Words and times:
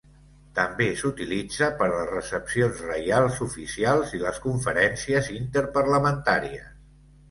També 0.59 0.87
s'utilitza 1.01 1.69
per 1.83 1.85
a 1.89 1.91
les 1.99 2.09
recepcions 2.13 2.81
reials 2.87 3.39
oficials 3.49 4.17
i 4.21 4.25
les 4.27 4.43
conferències 4.49 5.35
interparlamentàries. 5.41 6.71